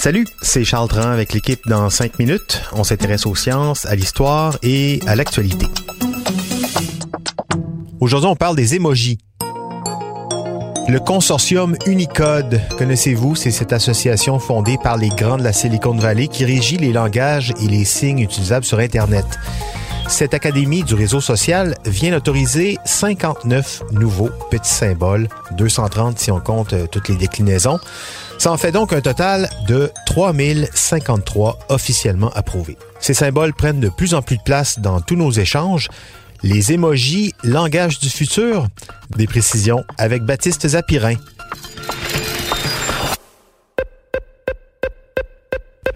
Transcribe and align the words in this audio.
Salut, 0.00 0.26
c'est 0.42 0.64
Charles 0.64 0.88
Dran 0.88 1.10
avec 1.10 1.32
l'équipe 1.32 1.60
dans 1.68 1.88
5 1.88 2.18
minutes. 2.18 2.62
On 2.72 2.82
s'intéresse 2.82 3.26
aux 3.26 3.36
sciences, 3.36 3.86
à 3.86 3.94
l'histoire 3.94 4.58
et 4.64 4.98
à 5.06 5.14
l'actualité. 5.14 5.66
Aujourd'hui, 8.00 8.28
on 8.28 8.34
parle 8.34 8.56
des 8.56 8.74
émojis. 8.74 9.18
Le 10.88 10.98
consortium 10.98 11.76
Unicode, 11.86 12.60
connaissez-vous, 12.76 13.36
c'est 13.36 13.52
cette 13.52 13.72
association 13.72 14.40
fondée 14.40 14.76
par 14.82 14.96
les 14.96 15.10
grands 15.10 15.36
de 15.36 15.44
la 15.44 15.52
Silicon 15.52 15.94
Valley 15.94 16.26
qui 16.26 16.44
régit 16.44 16.78
les 16.78 16.92
langages 16.92 17.54
et 17.62 17.68
les 17.68 17.84
signes 17.84 18.18
utilisables 18.18 18.64
sur 18.64 18.80
Internet. 18.80 19.26
Cette 20.08 20.32
académie 20.32 20.82
du 20.82 20.94
réseau 20.94 21.20
social 21.20 21.76
vient 21.84 22.12
d'autoriser 22.12 22.78
59 22.86 23.82
nouveaux 23.92 24.30
petits 24.50 24.72
symboles, 24.72 25.28
230 25.52 26.18
si 26.18 26.30
on 26.30 26.40
compte 26.40 26.72
euh, 26.72 26.86
toutes 26.90 27.08
les 27.08 27.16
déclinaisons. 27.16 27.78
Ça 28.38 28.50
en 28.50 28.56
fait 28.56 28.72
donc 28.72 28.94
un 28.94 29.02
total 29.02 29.50
de 29.68 29.92
3053 30.06 31.58
officiellement 31.68 32.30
approuvés. 32.30 32.78
Ces 33.00 33.12
symboles 33.12 33.52
prennent 33.52 33.80
de 33.80 33.90
plus 33.90 34.14
en 34.14 34.22
plus 34.22 34.38
de 34.38 34.42
place 34.42 34.78
dans 34.78 35.02
tous 35.02 35.14
nos 35.14 35.30
échanges. 35.30 35.88
Les 36.42 36.72
émojis, 36.72 37.34
langage 37.44 37.98
du 37.98 38.08
futur, 38.08 38.66
des 39.14 39.26
précisions 39.26 39.84
avec 39.98 40.22
Baptiste 40.22 40.66
Zapirin. 40.68 41.16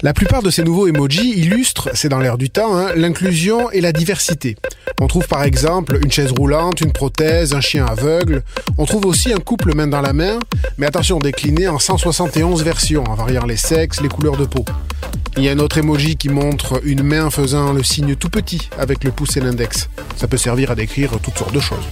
La 0.05 0.13
plupart 0.13 0.43
de 0.43 0.51
ces 0.51 0.65
nouveaux 0.65 0.89
emojis 0.89 1.31
illustrent, 1.37 1.91
c'est 1.95 2.09
dans 2.09 2.19
l'air 2.19 2.37
du 2.37 2.51
temps, 2.51 2.77
hein, 2.77 2.89
l'inclusion 2.97 3.71
et 3.71 3.81
la 3.81 3.93
diversité. 3.93 4.57
On 5.01 5.07
trouve 5.07 5.29
par 5.29 5.45
exemple 5.45 5.97
une 6.03 6.11
chaise 6.11 6.33
roulante, 6.33 6.81
une 6.81 6.91
prothèse, 6.91 7.55
un 7.55 7.61
chien 7.61 7.87
aveugle. 7.87 8.43
On 8.79 8.85
trouve 8.85 9.07
aussi 9.07 9.33
un 9.33 9.39
couple 9.39 9.77
main 9.77 9.87
dans 9.87 10.01
la 10.01 10.13
main, 10.13 10.41
mais 10.77 10.87
attention 10.87 11.21
décliné 11.21 11.69
en 11.69 11.79
171 11.79 12.65
versions, 12.65 13.05
en 13.05 13.15
variant 13.15 13.47
les 13.47 13.57
sexes, 13.57 14.01
les 14.01 14.09
couleurs 14.09 14.37
de 14.37 14.45
peau. 14.45 14.65
Il 15.37 15.45
y 15.45 15.49
a 15.49 15.53
un 15.53 15.61
autre 15.61 15.79
emoji 15.79 16.17
qui 16.17 16.31
montre 16.31 16.81
une 16.85 17.05
main 17.05 17.31
faisant 17.31 17.73
le 17.73 17.85
signe 17.85 18.17
tout 18.17 18.29
petit 18.29 18.71
avec 18.81 19.05
le 19.05 19.13
pouce 19.13 19.37
et 19.37 19.41
l'index. 19.41 19.89
Ça 20.17 20.27
peut 20.27 20.37
servir 20.37 20.73
à 20.73 20.75
décrire 20.75 21.13
toutes 21.23 21.39
sortes 21.39 21.55
de 21.55 21.61
choses. 21.61 21.87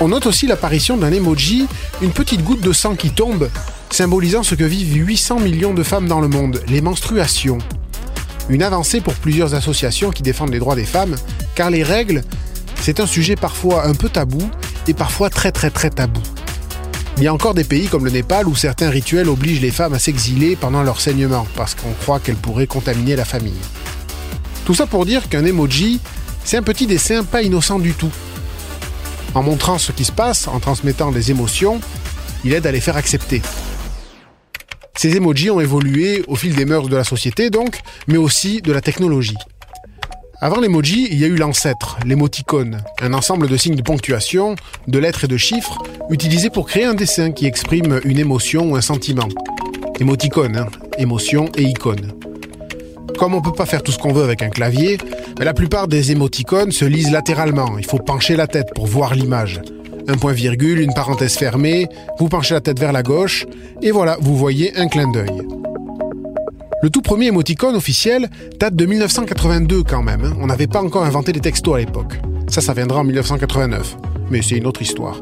On 0.00 0.08
note 0.08 0.26
aussi 0.26 0.48
l'apparition 0.48 0.96
d'un 0.96 1.12
emoji, 1.12 1.68
une 2.02 2.10
petite 2.10 2.42
goutte 2.42 2.62
de 2.62 2.72
sang 2.72 2.96
qui 2.96 3.10
tombe 3.10 3.48
symbolisant 3.90 4.42
ce 4.42 4.54
que 4.54 4.64
vivent 4.64 4.96
800 5.06 5.40
millions 5.40 5.74
de 5.74 5.82
femmes 5.82 6.06
dans 6.06 6.20
le 6.20 6.28
monde, 6.28 6.62
les 6.68 6.80
menstruations. 6.80 7.58
Une 8.48 8.62
avancée 8.62 9.00
pour 9.00 9.14
plusieurs 9.14 9.54
associations 9.54 10.10
qui 10.10 10.22
défendent 10.22 10.52
les 10.52 10.58
droits 10.58 10.76
des 10.76 10.84
femmes, 10.84 11.16
car 11.54 11.70
les 11.70 11.82
règles, 11.82 12.22
c'est 12.80 13.00
un 13.00 13.06
sujet 13.06 13.36
parfois 13.36 13.86
un 13.86 13.94
peu 13.94 14.08
tabou 14.08 14.40
et 14.88 14.94
parfois 14.94 15.30
très 15.30 15.52
très 15.52 15.70
très 15.70 15.90
tabou. 15.90 16.20
Il 17.18 17.24
y 17.24 17.26
a 17.26 17.34
encore 17.34 17.54
des 17.54 17.64
pays 17.64 17.88
comme 17.88 18.04
le 18.04 18.10
Népal 18.10 18.48
où 18.48 18.54
certains 18.54 18.88
rituels 18.88 19.28
obligent 19.28 19.60
les 19.60 19.70
femmes 19.70 19.92
à 19.92 19.98
s'exiler 19.98 20.56
pendant 20.56 20.82
leur 20.82 21.00
saignement 21.00 21.46
parce 21.54 21.74
qu'on 21.74 21.92
croit 21.92 22.18
qu'elles 22.18 22.36
pourraient 22.36 22.66
contaminer 22.66 23.14
la 23.14 23.24
famille. 23.24 23.52
Tout 24.64 24.74
ça 24.74 24.86
pour 24.86 25.04
dire 25.04 25.28
qu'un 25.28 25.44
emoji, 25.44 26.00
c'est 26.44 26.56
un 26.56 26.62
petit 26.62 26.86
dessin 26.86 27.22
pas 27.22 27.42
innocent 27.42 27.78
du 27.78 27.92
tout. 27.92 28.10
En 29.34 29.42
montrant 29.42 29.78
ce 29.78 29.92
qui 29.92 30.04
se 30.04 30.12
passe, 30.12 30.48
en 30.48 30.60
transmettant 30.60 31.12
des 31.12 31.30
émotions, 31.30 31.80
il 32.44 32.54
aide 32.54 32.66
à 32.66 32.72
les 32.72 32.80
faire 32.80 32.96
accepter. 32.96 33.42
Ces 35.00 35.16
emojis 35.16 35.48
ont 35.48 35.60
évolué 35.60 36.22
au 36.28 36.36
fil 36.36 36.54
des 36.54 36.66
mœurs 36.66 36.90
de 36.90 36.94
la 36.94 37.04
société 37.04 37.48
donc, 37.48 37.80
mais 38.06 38.18
aussi 38.18 38.60
de 38.60 38.70
la 38.70 38.82
technologie. 38.82 39.38
Avant 40.42 40.60
l'emoji, 40.60 41.08
il 41.10 41.18
y 41.18 41.24
a 41.24 41.26
eu 41.26 41.36
l'ancêtre, 41.36 41.96
l'émoticône, 42.04 42.82
un 43.00 43.14
ensemble 43.14 43.48
de 43.48 43.56
signes 43.56 43.76
de 43.76 43.82
ponctuation, 43.82 44.56
de 44.88 44.98
lettres 44.98 45.24
et 45.24 45.26
de 45.26 45.38
chiffres 45.38 45.78
utilisés 46.10 46.50
pour 46.50 46.66
créer 46.66 46.84
un 46.84 46.92
dessin 46.92 47.32
qui 47.32 47.46
exprime 47.46 48.02
une 48.04 48.18
émotion 48.18 48.72
ou 48.72 48.76
un 48.76 48.82
sentiment. 48.82 49.28
Émoticône, 50.00 50.58
hein, 50.58 50.66
émotion 50.98 51.48
et 51.56 51.62
icône. 51.62 52.12
Comme 53.18 53.32
on 53.32 53.40
peut 53.40 53.52
pas 53.52 53.64
faire 53.64 53.82
tout 53.82 53.92
ce 53.92 53.98
qu'on 53.98 54.12
veut 54.12 54.24
avec 54.24 54.42
un 54.42 54.50
clavier, 54.50 54.98
la 55.38 55.54
plupart 55.54 55.88
des 55.88 56.12
émoticônes 56.12 56.72
se 56.72 56.84
lisent 56.84 57.10
latéralement. 57.10 57.78
Il 57.78 57.86
faut 57.86 58.00
pencher 58.00 58.36
la 58.36 58.46
tête 58.46 58.68
pour 58.74 58.86
voir 58.86 59.14
l'image 59.14 59.62
un 60.08 60.16
point 60.16 60.32
virgule, 60.32 60.80
une 60.80 60.94
parenthèse 60.94 61.36
fermée, 61.36 61.88
vous 62.18 62.28
penchez 62.28 62.54
la 62.54 62.60
tête 62.60 62.78
vers 62.78 62.92
la 62.92 63.02
gauche, 63.02 63.46
et 63.82 63.90
voilà, 63.90 64.16
vous 64.20 64.36
voyez 64.36 64.76
un 64.76 64.88
clin 64.88 65.10
d'œil. 65.10 65.42
Le 66.82 66.88
tout 66.88 67.02
premier 67.02 67.26
émoticône 67.26 67.76
officiel 67.76 68.30
date 68.58 68.74
de 68.74 68.86
1982 68.86 69.82
quand 69.82 70.02
même, 70.02 70.24
hein. 70.24 70.36
on 70.40 70.46
n'avait 70.46 70.66
pas 70.66 70.82
encore 70.82 71.04
inventé 71.04 71.32
les 71.32 71.40
textos 71.40 71.74
à 71.74 71.78
l'époque. 71.78 72.18
Ça, 72.48 72.60
ça 72.60 72.72
viendra 72.72 73.00
en 73.00 73.04
1989, 73.04 73.96
mais 74.30 74.42
c'est 74.42 74.56
une 74.56 74.66
autre 74.66 74.82
histoire. 74.82 75.20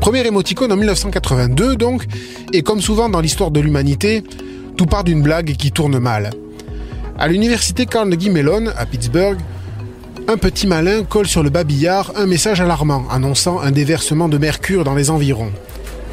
Premier 0.00 0.26
émoticône 0.26 0.72
en 0.72 0.76
1982 0.76 1.76
donc, 1.76 2.04
et 2.52 2.62
comme 2.62 2.80
souvent 2.80 3.08
dans 3.08 3.20
l'histoire 3.20 3.50
de 3.50 3.60
l'humanité, 3.60 4.22
tout 4.76 4.86
part 4.86 5.04
d'une 5.04 5.22
blague 5.22 5.56
qui 5.56 5.72
tourne 5.72 5.98
mal. 5.98 6.30
À 7.18 7.28
l'université 7.28 7.86
Carnegie 7.86 8.30
Mellon, 8.30 8.66
à 8.76 8.86
Pittsburgh, 8.86 9.38
un 10.28 10.36
petit 10.36 10.66
malin 10.66 11.04
colle 11.04 11.28
sur 11.28 11.44
le 11.44 11.50
babillard 11.50 12.12
un 12.16 12.26
message 12.26 12.60
alarmant 12.60 13.04
annonçant 13.10 13.60
un 13.60 13.70
déversement 13.70 14.28
de 14.28 14.38
mercure 14.38 14.82
dans 14.82 14.94
les 14.94 15.10
environs. 15.10 15.52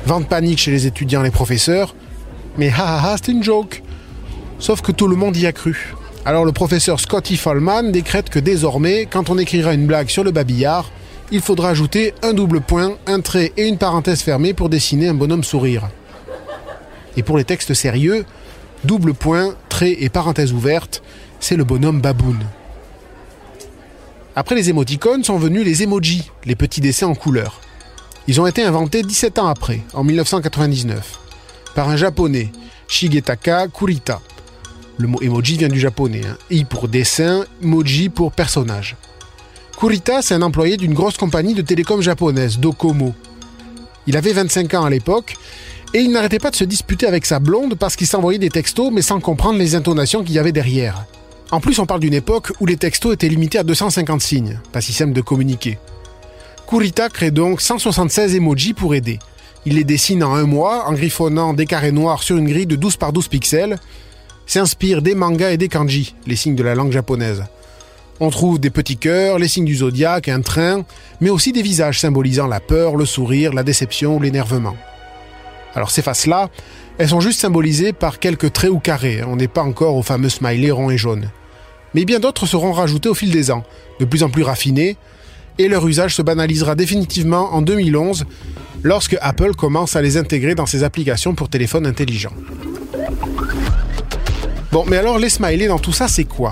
Vent 0.06 0.20
de 0.20 0.26
panique 0.26 0.60
chez 0.60 0.70
les 0.70 0.86
étudiants 0.86 1.22
et 1.22 1.26
les 1.26 1.32
professeurs, 1.32 1.96
mais 2.58 2.70
ha 2.70 2.98
ha 2.98 3.12
ha, 3.12 3.16
c'est 3.18 3.32
une 3.32 3.44
joke. 3.44 3.82
Sauf 4.60 4.82
que 4.82 4.92
tout 4.92 5.08
le 5.08 5.16
monde 5.16 5.36
y 5.36 5.48
a 5.48 5.52
cru. 5.52 5.96
Alors 6.26 6.46
le 6.46 6.52
professeur 6.52 7.00
Scotty 7.00 7.38
Fallman 7.38 7.92
décrète 7.92 8.30
que 8.30 8.38
désormais, 8.38 9.08
quand 9.10 9.32
on 9.32 9.38
écrira 9.40 9.74
une 9.74 9.88
blague 9.88 10.10
sur 10.10 10.24
le 10.24 10.32
babillard, 10.32 10.92
il 11.32 11.42
faudra 11.42 11.70
ajouter 11.70 12.14
un 12.22 12.34
double 12.34 12.62
point, 12.62 12.98
un 13.08 13.20
trait 13.20 13.52
et 13.58 13.68
une 13.68 13.78
parenthèse 13.78 14.22
fermée 14.22 14.54
pour 14.54 14.70
dessiner 14.70 15.08
un 15.08 15.16
bonhomme 15.16 15.44
sourire. 15.44 15.90
Et 17.18 17.24
pour 17.24 17.38
les 17.38 17.46
textes 17.46 17.74
sérieux, 17.74 18.26
double 18.84 19.16
point, 19.16 19.56
trait 19.70 19.98
et 20.00 20.10
parenthèse 20.10 20.54
ouverte, 20.54 21.02
c'est 21.40 21.56
le 21.56 21.64
bonhomme 21.64 22.00
baboune. 22.00 22.46
Après 24.36 24.56
les 24.56 24.70
émoticônes 24.70 25.24
sont 25.24 25.38
venus 25.38 25.64
les 25.64 25.84
emojis, 25.84 26.32
les 26.46 26.56
petits 26.56 26.82
dessins 26.82 27.08
en 27.08 27.14
couleur. 27.14 27.62
Ils 28.28 28.42
ont 28.42 28.48
été 28.48 28.64
inventés 28.64 29.04
17 29.04 29.38
ans 29.38 29.48
après, 29.48 29.82
en 29.94 30.04
1999, 30.04 31.20
par 31.76 31.90
un 31.90 31.98
japonais, 31.98 32.52
Shigetaka 32.88 33.68
Kurita. 33.68 34.22
Le 34.98 35.08
mot 35.08 35.22
emoji 35.22 35.58
vient 35.58 35.68
du 35.68 35.80
japonais, 35.80 36.22
hein. 36.26 36.38
I 36.50 36.64
pour 36.64 36.88
dessin, 36.88 37.46
moji 37.62 38.10
pour 38.10 38.32
personnage. 38.32 38.96
Kurita, 39.78 40.24
c'est 40.24 40.34
un 40.34 40.42
employé 40.42 40.78
d'une 40.78 40.94
grosse 40.94 41.18
compagnie 41.18 41.54
de 41.54 41.62
télécom 41.62 42.02
japonaise, 42.02 42.58
Docomo. 42.58 43.14
Il 44.08 44.18
avait 44.18 44.34
25 44.34 44.74
ans 44.74 44.86
à 44.86 44.90
l'époque 44.90 45.36
et 45.94 46.00
il 46.00 46.12
n'arrêtait 46.12 46.40
pas 46.40 46.50
de 46.50 46.56
se 46.56 46.64
disputer 46.64 47.06
avec 47.06 47.26
sa 47.28 47.40
blonde 47.40 47.76
parce 47.76 47.96
qu'il 47.96 48.08
s'envoyait 48.08 48.40
des 48.40 48.50
textos 48.50 48.92
mais 48.92 49.04
sans 49.04 49.20
comprendre 49.20 49.60
les 49.60 49.76
intonations 49.76 50.24
qu'il 50.24 50.36
y 50.36 50.40
avait 50.40 50.52
derrière. 50.52 51.06
En 51.54 51.60
plus, 51.60 51.78
on 51.78 51.86
parle 51.86 52.00
d'une 52.00 52.16
époque 52.16 52.52
où 52.60 52.66
les 52.66 52.78
textos 52.78 53.14
étaient 53.14 53.30
limités 53.30 53.60
à 53.60 53.64
250 53.64 54.22
signes, 54.22 54.60
pas 54.72 54.82
si 54.82 54.92
simple 54.92 55.14
de 55.14 55.22
communiquer. 55.22 55.78
Kurita 56.68 57.10
crée 57.10 57.30
donc 57.30 57.62
176 57.62 58.34
emojis 58.34 58.74
pour 58.74 58.96
aider. 58.96 59.20
Il 59.68 59.76
les 59.76 59.84
dessine 59.84 60.24
en 60.24 60.34
un 60.34 60.48
mois 60.48 60.88
en 60.88 60.94
griffonnant 60.94 61.54
des 61.54 61.68
carrés 61.68 61.92
noirs 61.92 62.24
sur 62.24 62.38
une 62.38 62.50
grille 62.50 62.66
de 62.66 62.76
12 62.76 62.98
par 62.98 63.14
12 63.14 63.28
pixels. 63.28 63.78
S'inspire 64.48 65.04
des 65.04 65.14
mangas 65.14 65.52
et 65.52 65.58
des 65.58 65.68
kanji, 65.68 66.16
les 66.26 66.36
signes 66.36 66.56
de 66.56 66.64
la 66.64 66.74
langue 66.74 66.92
japonaise. 66.92 67.44
On 68.20 68.32
trouve 68.32 68.60
des 68.60 68.72
petits 68.72 68.98
cœurs, 68.98 69.38
les 69.38 69.48
signes 69.48 69.66
du 69.66 69.76
zodiaque, 69.76 70.30
un 70.30 70.42
train, 70.42 70.84
mais 71.22 71.30
aussi 71.30 71.52
des 71.52 71.62
visages 71.62 72.00
symbolisant 72.00 72.48
la 72.48 72.62
peur, 72.62 72.96
le 72.96 73.06
sourire, 73.06 73.54
la 73.54 73.62
déception 73.62 74.18
ou 74.18 74.20
l'énervement. 74.20 74.76
Alors 75.76 75.92
ces 75.92 76.02
faces-là, 76.02 76.50
elles 76.98 77.10
sont 77.10 77.22
juste 77.22 77.42
symbolisées 77.42 77.94
par 77.94 78.18
quelques 78.18 78.54
traits 78.54 78.72
ou 78.72 78.80
carrés, 78.80 79.22
on 79.24 79.36
n'est 79.36 79.48
pas 79.48 79.62
encore 79.62 79.96
au 79.96 80.02
fameux 80.02 80.30
smiley 80.30 80.72
rond 80.72 80.90
et 80.90 80.98
jaune 80.98 81.30
mais 81.94 82.06
bien 82.06 82.20
d'autres 82.20 82.46
seront 82.46 82.72
rajoutés 82.72 83.10
au 83.10 83.14
fil 83.14 83.32
des 83.32 83.52
ans, 83.52 83.64
de 84.00 84.06
plus 84.06 84.24
en 84.24 84.30
plus 84.30 84.44
raffinés, 84.44 84.98
et 85.58 85.68
leur 85.68 85.88
usage 85.88 86.16
se 86.16 86.22
banalisera 86.22 86.76
définitivement 86.76 87.54
en 87.54 87.62
2011 87.62 88.26
lorsque 88.82 89.18
Apple 89.22 89.54
commence 89.54 89.96
à 89.96 90.02
les 90.02 90.18
intégrer 90.18 90.56
dans 90.56 90.66
ses 90.66 90.84
applications 90.84 91.36
pour 91.36 91.50
téléphone 91.50 91.86
intelligent. 91.86 92.34
Bon, 94.72 94.86
mais 94.88 94.98
alors 94.98 95.20
les 95.20 95.30
smileys 95.30 95.68
dans 95.68 95.78
tout 95.78 95.94
ça, 95.94 96.08
c'est 96.08 96.24
quoi? 96.24 96.50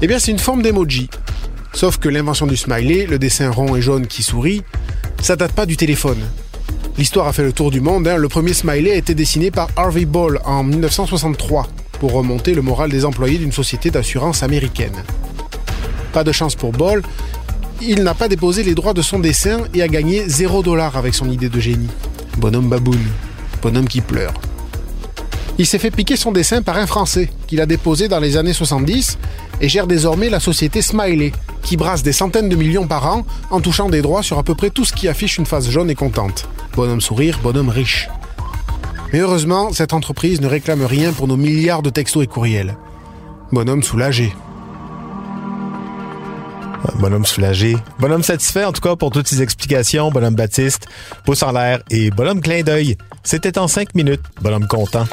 Eh 0.00 0.06
bien, 0.06 0.18
c'est 0.18 0.30
une 0.30 0.38
forme 0.38 0.62
d'emoji. 0.62 1.08
Sauf 1.72 1.98
que 1.98 2.08
l'invention 2.08 2.46
du 2.46 2.56
smiley, 2.56 3.06
le 3.06 3.18
dessin 3.18 3.50
rond 3.50 3.74
et 3.74 3.82
jaune 3.82 4.06
qui 4.06 4.22
sourit, 4.22 4.62
ça 5.20 5.34
date 5.34 5.52
pas 5.52 5.66
du 5.66 5.76
téléphone. 5.76 6.18
L'histoire 6.96 7.26
a 7.26 7.32
fait 7.32 7.42
le 7.42 7.52
tour 7.52 7.72
du 7.72 7.80
monde. 7.80 8.06
hein. 8.06 8.16
Le 8.16 8.28
premier 8.28 8.52
smiley 8.52 8.92
a 8.92 8.96
été 8.96 9.14
dessiné 9.14 9.50
par 9.50 9.68
Harvey 9.74 10.04
Ball 10.04 10.40
en 10.44 10.62
1963 10.62 11.66
pour 12.04 12.12
remonter 12.12 12.52
le 12.52 12.60
moral 12.60 12.90
des 12.90 13.06
employés 13.06 13.38
d'une 13.38 13.50
société 13.50 13.90
d'assurance 13.90 14.42
américaine. 14.42 14.92
Pas 16.12 16.22
de 16.22 16.32
chance 16.32 16.54
pour 16.54 16.70
Ball, 16.70 17.00
il 17.80 18.02
n'a 18.02 18.12
pas 18.12 18.28
déposé 18.28 18.62
les 18.62 18.74
droits 18.74 18.92
de 18.92 19.00
son 19.00 19.20
dessin 19.20 19.60
et 19.72 19.80
a 19.80 19.88
gagné 19.88 20.28
0 20.28 20.62
dollar 20.62 20.98
avec 20.98 21.14
son 21.14 21.30
idée 21.30 21.48
de 21.48 21.58
génie. 21.58 21.88
Bonhomme 22.36 22.68
baboune, 22.68 23.06
bonhomme 23.62 23.88
qui 23.88 24.02
pleure. 24.02 24.34
Il 25.56 25.64
s'est 25.64 25.78
fait 25.78 25.90
piquer 25.90 26.16
son 26.16 26.30
dessin 26.30 26.60
par 26.60 26.76
un 26.76 26.86
Français 26.86 27.30
qu'il 27.46 27.62
a 27.62 27.64
déposé 27.64 28.06
dans 28.06 28.20
les 28.20 28.36
années 28.36 28.52
70 28.52 29.16
et 29.62 29.68
gère 29.70 29.86
désormais 29.86 30.28
la 30.28 30.40
société 30.40 30.82
Smiley, 30.82 31.32
qui 31.62 31.78
brasse 31.78 32.02
des 32.02 32.12
centaines 32.12 32.50
de 32.50 32.56
millions 32.56 32.86
par 32.86 33.06
an 33.06 33.24
en 33.50 33.62
touchant 33.62 33.88
des 33.88 34.02
droits 34.02 34.22
sur 34.22 34.38
à 34.38 34.42
peu 34.42 34.54
près 34.54 34.68
tout 34.68 34.84
ce 34.84 34.92
qui 34.92 35.08
affiche 35.08 35.38
une 35.38 35.46
face 35.46 35.70
jaune 35.70 35.88
et 35.88 35.94
contente. 35.94 36.50
Bonhomme 36.76 37.00
sourire, 37.00 37.40
bonhomme 37.42 37.70
riche. 37.70 38.10
Mais 39.14 39.20
heureusement, 39.20 39.72
cette 39.72 39.92
entreprise 39.92 40.40
ne 40.40 40.48
réclame 40.48 40.84
rien 40.84 41.12
pour 41.12 41.28
nos 41.28 41.36
milliards 41.36 41.82
de 41.82 41.90
textos 41.90 42.24
et 42.24 42.26
courriels. 42.26 42.76
Bonhomme 43.52 43.84
soulagé. 43.84 44.34
Bonhomme 46.96 47.24
soulagé. 47.24 47.76
Bonhomme 48.00 48.24
satisfait, 48.24 48.64
en 48.64 48.72
tout 48.72 48.80
cas, 48.80 48.96
pour 48.96 49.12
toutes 49.12 49.28
ces 49.28 49.40
explications. 49.40 50.10
Bonhomme 50.10 50.34
Baptiste, 50.34 50.88
pouce 51.24 51.44
en 51.44 51.52
l'air 51.52 51.80
et 51.90 52.10
bonhomme 52.10 52.40
clin 52.40 52.62
d'œil. 52.64 52.96
C'était 53.22 53.56
en 53.56 53.68
cinq 53.68 53.94
minutes. 53.94 54.22
Bonhomme 54.42 54.66
content. 54.66 55.06